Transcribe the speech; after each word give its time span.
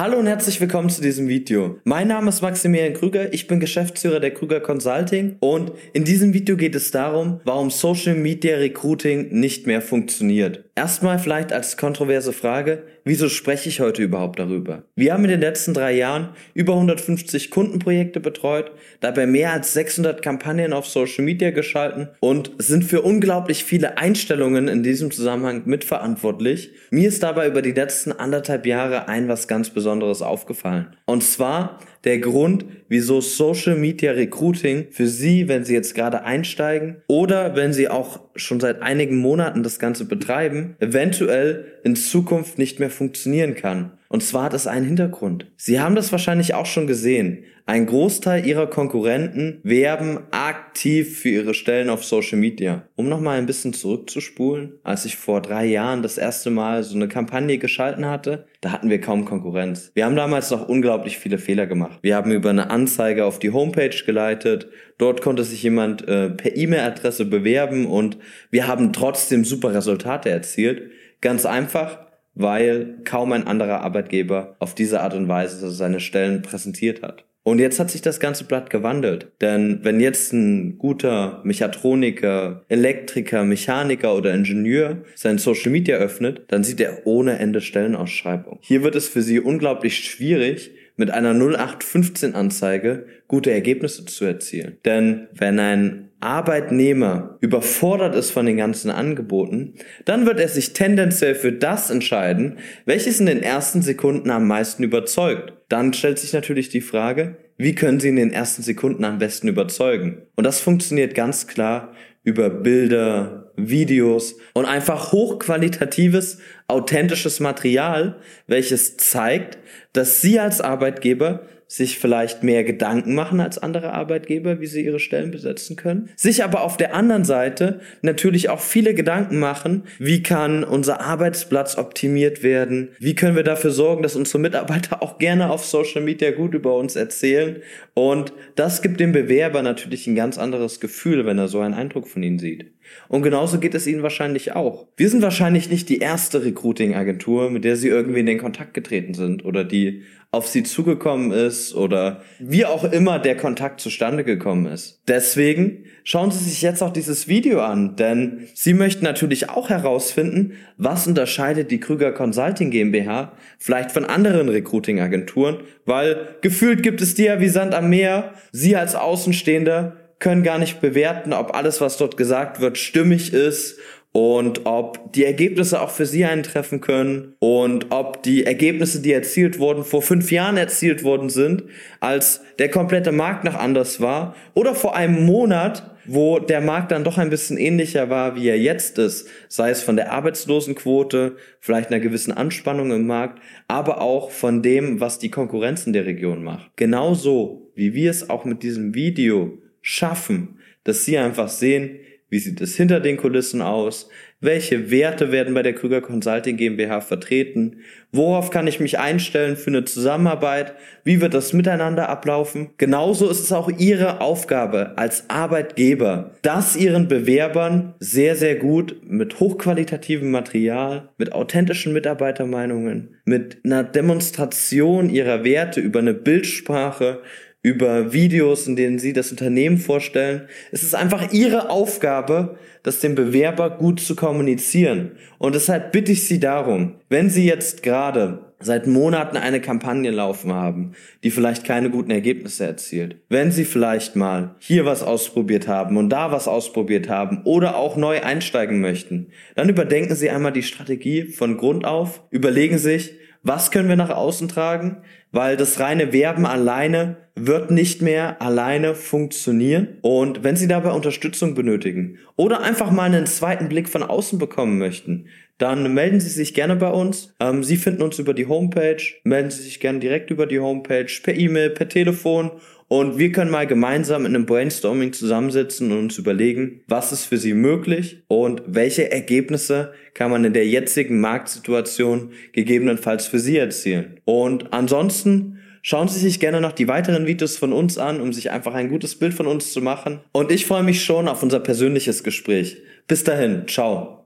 Hallo 0.00 0.16
und 0.16 0.26
herzlich 0.26 0.58
willkommen 0.62 0.88
zu 0.88 1.02
diesem 1.02 1.28
Video. 1.28 1.78
Mein 1.84 2.08
Name 2.08 2.30
ist 2.30 2.40
Maximilian 2.40 2.94
Krüger, 2.94 3.34
ich 3.34 3.46
bin 3.46 3.60
Geschäftsführer 3.60 4.18
der 4.18 4.30
Krüger 4.30 4.58
Consulting 4.58 5.36
und 5.40 5.72
in 5.92 6.04
diesem 6.04 6.32
Video 6.32 6.56
geht 6.56 6.74
es 6.74 6.90
darum, 6.90 7.42
warum 7.44 7.68
Social 7.68 8.14
Media 8.14 8.56
Recruiting 8.56 9.28
nicht 9.28 9.66
mehr 9.66 9.82
funktioniert. 9.82 10.64
Erstmal 10.74 11.18
vielleicht 11.18 11.52
als 11.52 11.76
kontroverse 11.76 12.32
Frage, 12.32 12.82
wieso 13.04 13.28
spreche 13.28 13.68
ich 13.68 13.80
heute 13.80 14.02
überhaupt 14.02 14.38
darüber? 14.38 14.84
Wir 14.94 15.12
haben 15.12 15.24
in 15.24 15.30
den 15.30 15.40
letzten 15.40 15.74
drei 15.74 15.92
Jahren 15.92 16.30
über 16.54 16.74
150 16.74 17.50
Kundenprojekte 17.50 18.20
betreut, 18.20 18.70
dabei 19.00 19.26
mehr 19.26 19.52
als 19.52 19.72
600 19.72 20.22
Kampagnen 20.22 20.72
auf 20.72 20.86
Social 20.86 21.24
Media 21.24 21.50
geschalten 21.50 22.08
und 22.20 22.52
sind 22.58 22.84
für 22.84 23.02
unglaublich 23.02 23.64
viele 23.64 23.98
Einstellungen 23.98 24.68
in 24.68 24.82
diesem 24.82 25.10
Zusammenhang 25.10 25.62
mitverantwortlich. 25.64 26.70
Mir 26.90 27.08
ist 27.08 27.22
dabei 27.22 27.48
über 27.48 27.62
die 27.62 27.72
letzten 27.72 28.12
anderthalb 28.12 28.66
Jahre 28.66 29.08
ein 29.08 29.28
was 29.28 29.48
ganz 29.48 29.70
Besonderes 29.70 30.22
aufgefallen. 30.22 30.96
Und 31.06 31.22
zwar 31.22 31.78
der 32.04 32.18
Grund, 32.18 32.64
wieso 32.88 33.20
Social 33.20 33.76
Media 33.76 34.12
Recruiting 34.12 34.86
für 34.90 35.06
Sie, 35.06 35.48
wenn 35.48 35.64
Sie 35.64 35.74
jetzt 35.74 35.94
gerade 35.94 36.22
einsteigen 36.24 36.96
oder 37.08 37.56
wenn 37.56 37.72
Sie 37.72 37.88
auch 37.88 38.20
schon 38.36 38.60
seit 38.60 38.80
einigen 38.82 39.18
Monaten 39.18 39.62
das 39.62 39.78
Ganze 39.78 40.06
betreiben, 40.06 40.76
eventuell 40.78 41.66
in 41.84 41.96
Zukunft 41.96 42.58
nicht 42.58 42.80
mehr 42.80 42.90
funktionieren 42.90 43.54
kann. 43.54 43.92
Und 44.12 44.24
zwar 44.24 44.44
hat 44.44 44.54
es 44.54 44.66
einen 44.66 44.86
Hintergrund. 44.86 45.46
Sie 45.56 45.78
haben 45.78 45.94
das 45.94 46.10
wahrscheinlich 46.10 46.52
auch 46.54 46.66
schon 46.66 46.88
gesehen. 46.88 47.44
Ein 47.64 47.86
Großteil 47.86 48.44
ihrer 48.44 48.66
Konkurrenten 48.66 49.60
werben 49.62 50.18
aktiv 50.32 51.20
für 51.20 51.28
ihre 51.28 51.54
Stellen 51.54 51.88
auf 51.88 52.04
Social 52.04 52.36
Media. 52.36 52.88
Um 52.96 53.08
nochmal 53.08 53.38
ein 53.38 53.46
bisschen 53.46 53.72
zurückzuspulen, 53.72 54.72
als 54.82 55.04
ich 55.04 55.14
vor 55.14 55.40
drei 55.40 55.66
Jahren 55.66 56.02
das 56.02 56.18
erste 56.18 56.50
Mal 56.50 56.82
so 56.82 56.96
eine 56.96 57.06
Kampagne 57.06 57.58
geschalten 57.58 58.04
hatte, 58.06 58.46
da 58.60 58.72
hatten 58.72 58.90
wir 58.90 59.00
kaum 59.00 59.26
Konkurrenz. 59.26 59.92
Wir 59.94 60.06
haben 60.06 60.16
damals 60.16 60.50
noch 60.50 60.68
unglaublich 60.68 61.16
viele 61.16 61.38
Fehler 61.38 61.68
gemacht. 61.68 62.00
Wir 62.02 62.16
haben 62.16 62.32
über 62.32 62.50
eine 62.50 62.70
Anzeige 62.70 63.24
auf 63.24 63.38
die 63.38 63.52
Homepage 63.52 63.96
geleitet. 64.04 64.66
Dort 64.98 65.22
konnte 65.22 65.44
sich 65.44 65.62
jemand 65.62 66.08
äh, 66.08 66.30
per 66.30 66.56
E-Mail-Adresse 66.56 67.26
bewerben 67.26 67.86
und 67.86 68.18
wir 68.50 68.66
haben 68.66 68.92
trotzdem 68.92 69.44
super 69.44 69.72
Resultate 69.72 70.30
erzielt. 70.30 70.90
Ganz 71.20 71.46
einfach, 71.46 72.09
weil 72.34 72.98
kaum 73.04 73.32
ein 73.32 73.46
anderer 73.46 73.80
Arbeitgeber 73.80 74.56
auf 74.58 74.74
diese 74.74 75.00
Art 75.00 75.14
und 75.14 75.28
Weise 75.28 75.70
seine 75.70 76.00
Stellen 76.00 76.42
präsentiert 76.42 77.02
hat. 77.02 77.24
Und 77.42 77.58
jetzt 77.58 77.80
hat 77.80 77.90
sich 77.90 78.02
das 78.02 78.20
ganze 78.20 78.44
Blatt 78.44 78.68
gewandelt. 78.68 79.32
Denn 79.40 79.80
wenn 79.82 79.98
jetzt 79.98 80.32
ein 80.32 80.76
guter 80.76 81.40
Mechatroniker, 81.42 82.64
Elektriker, 82.68 83.44
Mechaniker 83.44 84.14
oder 84.14 84.34
Ingenieur 84.34 84.98
sein 85.14 85.38
Social 85.38 85.72
Media 85.72 85.96
öffnet, 85.96 86.42
dann 86.48 86.64
sieht 86.64 86.80
er 86.80 87.06
ohne 87.06 87.38
Ende 87.38 87.62
Stellenausschreibung. 87.62 88.58
Hier 88.60 88.82
wird 88.82 88.94
es 88.94 89.08
für 89.08 89.22
sie 89.22 89.40
unglaublich 89.40 90.04
schwierig, 90.04 90.72
mit 91.00 91.10
einer 91.10 91.32
0815 91.32 92.34
Anzeige 92.34 93.06
gute 93.26 93.50
Ergebnisse 93.50 94.04
zu 94.04 94.26
erzielen. 94.26 94.76
Denn 94.84 95.28
wenn 95.32 95.58
ein 95.58 96.10
Arbeitnehmer 96.20 97.38
überfordert 97.40 98.14
ist 98.14 98.30
von 98.30 98.44
den 98.44 98.58
ganzen 98.58 98.90
Angeboten, 98.90 99.76
dann 100.04 100.26
wird 100.26 100.38
er 100.38 100.48
sich 100.48 100.74
tendenziell 100.74 101.34
für 101.34 101.52
das 101.52 101.88
entscheiden, 101.88 102.58
welches 102.84 103.18
in 103.18 103.24
den 103.24 103.42
ersten 103.42 103.80
Sekunden 103.80 104.28
am 104.30 104.46
meisten 104.46 104.82
überzeugt. 104.82 105.54
Dann 105.70 105.94
stellt 105.94 106.18
sich 106.18 106.34
natürlich 106.34 106.68
die 106.68 106.82
Frage, 106.82 107.38
wie 107.56 107.74
können 107.74 108.00
Sie 108.00 108.08
in 108.08 108.16
den 108.16 108.32
ersten 108.32 108.62
Sekunden 108.62 109.04
am 109.04 109.18
besten 109.18 109.48
überzeugen? 109.48 110.18
Und 110.36 110.44
das 110.44 110.60
funktioniert 110.60 111.14
ganz 111.14 111.46
klar 111.46 111.94
über 112.22 112.50
Bilder, 112.50 113.52
Videos 113.56 114.36
und 114.54 114.66
einfach 114.66 115.12
hochqualitatives, 115.12 116.38
authentisches 116.68 117.40
Material, 117.40 118.20
welches 118.46 118.96
zeigt, 118.96 119.58
dass 119.92 120.20
Sie 120.20 120.38
als 120.38 120.60
Arbeitgeber 120.60 121.46
sich 121.70 122.00
vielleicht 122.00 122.42
mehr 122.42 122.64
Gedanken 122.64 123.14
machen 123.14 123.38
als 123.38 123.56
andere 123.56 123.92
Arbeitgeber, 123.92 124.58
wie 124.58 124.66
sie 124.66 124.84
ihre 124.84 124.98
Stellen 124.98 125.30
besetzen 125.30 125.76
können, 125.76 126.10
sich 126.16 126.42
aber 126.42 126.62
auf 126.62 126.76
der 126.76 126.96
anderen 126.96 127.24
Seite 127.24 127.78
natürlich 128.02 128.48
auch 128.48 128.58
viele 128.58 128.92
Gedanken 128.92 129.38
machen, 129.38 129.84
wie 130.00 130.20
kann 130.20 130.64
unser 130.64 131.00
Arbeitsplatz 131.00 131.78
optimiert 131.78 132.42
werden, 132.42 132.88
wie 132.98 133.14
können 133.14 133.36
wir 133.36 133.44
dafür 133.44 133.70
sorgen, 133.70 134.02
dass 134.02 134.16
unsere 134.16 134.40
Mitarbeiter 134.40 135.00
auch 135.00 135.18
gerne 135.18 135.48
auf 135.48 135.64
Social 135.64 136.02
Media 136.02 136.32
gut 136.32 136.54
über 136.54 136.74
uns 136.74 136.96
erzählen 136.96 137.62
und 137.94 138.32
das 138.56 138.82
gibt 138.82 138.98
dem 138.98 139.12
Bewerber 139.12 139.62
natürlich 139.62 140.08
ein 140.08 140.16
ganz 140.16 140.38
anderes 140.38 140.80
Gefühl, 140.80 141.24
wenn 141.24 141.38
er 141.38 141.46
so 141.46 141.60
einen 141.60 141.74
Eindruck 141.74 142.08
von 142.08 142.24
ihnen 142.24 142.40
sieht. 142.40 142.72
Und 143.08 143.22
genauso 143.22 143.60
geht 143.60 143.74
es 143.74 143.86
Ihnen 143.86 144.02
wahrscheinlich 144.02 144.52
auch. 144.52 144.88
Wir 144.96 145.08
sind 145.08 145.22
wahrscheinlich 145.22 145.70
nicht 145.70 145.88
die 145.88 145.98
erste 145.98 146.44
Recruiting-Agentur, 146.44 147.50
mit 147.50 147.64
der 147.64 147.76
Sie 147.76 147.88
irgendwie 147.88 148.20
in 148.20 148.26
den 148.26 148.38
Kontakt 148.38 148.74
getreten 148.74 149.14
sind 149.14 149.44
oder 149.44 149.62
die 149.62 150.02
auf 150.32 150.46
sie 150.46 150.62
zugekommen 150.62 151.32
ist 151.32 151.74
oder 151.74 152.22
wie 152.38 152.64
auch 152.64 152.84
immer 152.84 153.18
der 153.18 153.36
Kontakt 153.36 153.80
zustande 153.80 154.22
gekommen 154.22 154.66
ist. 154.66 155.02
Deswegen 155.08 155.86
schauen 156.04 156.30
Sie 156.30 156.44
sich 156.44 156.62
jetzt 156.62 156.82
auch 156.82 156.92
dieses 156.92 157.26
Video 157.26 157.60
an, 157.60 157.96
denn 157.96 158.46
Sie 158.54 158.72
möchten 158.72 159.04
natürlich 159.04 159.50
auch 159.50 159.70
herausfinden, 159.70 160.52
was 160.76 161.08
unterscheidet 161.08 161.72
die 161.72 161.80
Krüger 161.80 162.12
Consulting 162.12 162.70
GmbH 162.70 163.32
vielleicht 163.58 163.90
von 163.90 164.04
anderen 164.04 164.48
Recruiting-Agenturen, 164.48 165.64
weil 165.84 166.36
gefühlt 166.42 166.84
gibt 166.84 167.00
es 167.00 167.16
die 167.16 167.24
ja 167.24 167.40
wie 167.40 167.48
Sand 167.48 167.74
am 167.74 167.90
Meer. 167.90 168.34
Sie 168.52 168.76
als 168.76 168.94
Außenstehender 168.94 169.96
können 170.20 170.44
gar 170.44 170.58
nicht 170.58 170.80
bewerten, 170.80 171.32
ob 171.32 171.56
alles, 171.56 171.80
was 171.80 171.96
dort 171.96 172.16
gesagt 172.16 172.60
wird, 172.60 172.78
stimmig 172.78 173.32
ist 173.32 173.78
und 174.12 174.66
ob 174.66 175.12
die 175.12 175.24
Ergebnisse 175.24 175.80
auch 175.80 175.90
für 175.90 176.06
sie 176.06 176.24
eintreffen 176.24 176.80
können 176.80 177.34
und 177.38 177.86
ob 177.90 178.22
die 178.22 178.44
Ergebnisse, 178.44 179.02
die 179.02 179.12
erzielt 179.12 179.58
wurden, 179.58 179.84
vor 179.84 180.02
fünf 180.02 180.32
Jahren 180.32 180.56
erzielt 180.56 181.04
worden 181.04 181.30
sind, 181.30 181.64
als 182.00 182.40
der 182.58 182.70
komplette 182.70 183.12
Markt 183.12 183.44
noch 183.44 183.54
anders 183.54 184.00
war 184.00 184.34
oder 184.54 184.74
vor 184.74 184.96
einem 184.96 185.24
Monat, 185.24 185.96
wo 186.06 186.40
der 186.40 186.60
Markt 186.60 186.90
dann 186.90 187.04
doch 187.04 187.18
ein 187.18 187.30
bisschen 187.30 187.56
ähnlicher 187.56 188.10
war, 188.10 188.34
wie 188.34 188.48
er 188.48 188.58
jetzt 188.58 188.98
ist, 188.98 189.28
sei 189.48 189.70
es 189.70 189.82
von 189.82 189.94
der 189.94 190.10
Arbeitslosenquote, 190.10 191.36
vielleicht 191.60 191.90
einer 191.90 192.00
gewissen 192.00 192.32
Anspannung 192.32 192.90
im 192.90 193.06
Markt, 193.06 193.40
aber 193.68 194.00
auch 194.00 194.32
von 194.32 194.60
dem, 194.60 194.98
was 194.98 195.20
die 195.20 195.30
Konkurrenz 195.30 195.86
in 195.86 195.92
der 195.92 196.06
Region 196.06 196.42
macht. 196.42 196.72
Genauso 196.76 197.70
wie 197.76 197.94
wir 197.94 198.10
es 198.10 198.28
auch 198.28 198.44
mit 198.44 198.64
diesem 198.64 198.94
Video 198.94 199.58
schaffen, 199.82 200.58
dass 200.82 201.04
sie 201.04 201.16
einfach 201.16 201.48
sehen, 201.48 202.00
wie 202.30 202.38
sieht 202.38 202.60
es 202.60 202.76
hinter 202.76 203.00
den 203.00 203.16
Kulissen 203.16 203.60
aus? 203.60 204.08
Welche 204.40 204.90
Werte 204.90 205.32
werden 205.32 205.52
bei 205.52 205.62
der 205.62 205.74
Krüger 205.74 206.00
Consulting 206.00 206.56
GmbH 206.56 207.02
vertreten? 207.02 207.80
Worauf 208.12 208.50
kann 208.50 208.68
ich 208.68 208.80
mich 208.80 208.98
einstellen 208.98 209.56
für 209.56 209.68
eine 209.68 209.84
Zusammenarbeit? 209.84 210.74
Wie 211.04 211.20
wird 211.20 211.34
das 211.34 211.52
miteinander 211.52 212.08
ablaufen? 212.08 212.70
Genauso 212.78 213.28
ist 213.28 213.40
es 213.40 213.52
auch 213.52 213.68
Ihre 213.68 214.20
Aufgabe 214.20 214.96
als 214.96 215.28
Arbeitgeber, 215.28 216.30
das 216.42 216.76
Ihren 216.76 217.08
Bewerbern 217.08 217.94
sehr, 217.98 218.36
sehr 218.36 218.54
gut 218.54 218.96
mit 219.04 219.40
hochqualitativem 219.40 220.30
Material, 220.30 221.10
mit 221.18 221.32
authentischen 221.32 221.92
Mitarbeitermeinungen, 221.92 223.16
mit 223.24 223.58
einer 223.64 223.84
Demonstration 223.84 225.10
Ihrer 225.10 225.44
Werte 225.44 225.80
über 225.80 225.98
eine 225.98 226.14
Bildsprache, 226.14 227.20
über 227.62 228.12
Videos, 228.12 228.66
in 228.66 228.76
denen 228.76 228.98
sie 228.98 229.12
das 229.12 229.30
Unternehmen 229.30 229.78
vorstellen. 229.78 230.48
Es 230.72 230.82
ist 230.82 230.94
einfach 230.94 231.32
ihre 231.32 231.68
Aufgabe, 231.68 232.56
das 232.82 233.00
dem 233.00 233.14
Bewerber 233.14 233.70
gut 233.70 234.00
zu 234.00 234.16
kommunizieren. 234.16 235.12
Und 235.38 235.54
deshalb 235.54 235.92
bitte 235.92 236.12
ich 236.12 236.26
Sie 236.26 236.40
darum, 236.40 236.94
wenn 237.10 237.28
Sie 237.28 237.44
jetzt 237.44 237.82
gerade 237.82 238.50
seit 238.60 238.86
Monaten 238.86 239.36
eine 239.36 239.60
Kampagne 239.60 240.10
laufen 240.10 240.52
haben, 240.52 240.92
die 241.24 241.30
vielleicht 241.30 241.64
keine 241.64 241.90
guten 241.90 242.10
Ergebnisse 242.10 242.64
erzielt, 242.64 243.16
wenn 243.28 243.52
Sie 243.52 243.64
vielleicht 243.64 244.16
mal 244.16 244.54
hier 244.58 244.84
was 244.84 245.02
ausprobiert 245.02 245.68
haben 245.68 245.96
und 245.96 246.10
da 246.10 246.30
was 246.30 246.48
ausprobiert 246.48 247.08
haben 247.08 247.42
oder 247.44 247.76
auch 247.76 247.96
neu 247.96 248.22
einsteigen 248.22 248.80
möchten, 248.80 249.28
dann 249.54 249.68
überdenken 249.68 250.14
Sie 250.14 250.30
einmal 250.30 250.52
die 250.52 250.62
Strategie 250.62 251.24
von 251.24 251.56
Grund 251.56 251.84
auf, 251.84 252.22
überlegen 252.30 252.78
sich, 252.78 253.14
was 253.42 253.70
können 253.70 253.88
wir 253.88 253.96
nach 253.96 254.10
außen 254.10 254.48
tragen, 254.48 254.98
weil 255.32 255.56
das 255.56 255.80
reine 255.80 256.12
Werben 256.12 256.46
alleine 256.46 257.16
wird 257.34 257.70
nicht 257.70 258.02
mehr 258.02 258.42
alleine 258.42 258.94
funktionieren. 258.94 259.98
Und 260.02 260.44
wenn 260.44 260.56
Sie 260.56 260.68
dabei 260.68 260.90
Unterstützung 260.90 261.54
benötigen 261.54 262.18
oder 262.36 262.60
einfach 262.60 262.90
mal 262.90 263.04
einen 263.04 263.26
zweiten 263.26 263.68
Blick 263.68 263.88
von 263.88 264.02
außen 264.02 264.38
bekommen 264.38 264.78
möchten, 264.78 265.26
dann 265.58 265.94
melden 265.94 266.20
Sie 266.20 266.28
sich 266.28 266.54
gerne 266.54 266.76
bei 266.76 266.90
uns. 266.90 267.34
Ähm, 267.40 267.62
Sie 267.64 267.76
finden 267.76 268.02
uns 268.02 268.18
über 268.18 268.34
die 268.34 268.46
Homepage, 268.46 269.02
melden 269.24 269.50
Sie 269.50 269.62
sich 269.62 269.80
gerne 269.80 270.00
direkt 270.00 270.30
über 270.30 270.46
die 270.46 270.60
Homepage, 270.60 271.10
per 271.22 271.34
E-Mail, 271.34 271.70
per 271.70 271.88
Telefon 271.88 272.50
und 272.90 273.18
wir 273.18 273.30
können 273.30 273.52
mal 273.52 273.68
gemeinsam 273.68 274.26
in 274.26 274.34
einem 274.34 274.46
Brainstorming 274.46 275.12
zusammensitzen 275.12 275.92
und 275.92 275.98
uns 275.98 276.18
überlegen, 276.18 276.80
was 276.88 277.12
ist 277.12 277.24
für 277.24 277.36
Sie 277.36 277.54
möglich 277.54 278.24
und 278.26 278.62
welche 278.66 279.12
Ergebnisse 279.12 279.92
kann 280.12 280.32
man 280.32 280.44
in 280.44 280.52
der 280.52 280.66
jetzigen 280.66 281.20
Marktsituation 281.20 282.32
gegebenenfalls 282.52 283.28
für 283.28 283.38
Sie 283.38 283.56
erzielen. 283.56 284.20
Und 284.24 284.72
ansonsten 284.72 285.56
Schauen 285.82 286.08
Sie 286.08 286.20
sich 286.20 286.40
gerne 286.40 286.60
noch 286.60 286.72
die 286.72 286.88
weiteren 286.88 287.26
Videos 287.26 287.56
von 287.56 287.72
uns 287.72 287.96
an, 287.96 288.20
um 288.20 288.34
sich 288.34 288.50
einfach 288.50 288.74
ein 288.74 288.90
gutes 288.90 289.18
Bild 289.18 289.32
von 289.32 289.46
uns 289.46 289.72
zu 289.72 289.80
machen. 289.80 290.20
Und 290.30 290.52
ich 290.52 290.66
freue 290.66 290.82
mich 290.82 291.02
schon 291.02 291.26
auf 291.26 291.42
unser 291.42 291.58
persönliches 291.58 292.22
Gespräch. 292.22 292.82
Bis 293.08 293.24
dahin, 293.24 293.66
ciao. 293.66 294.19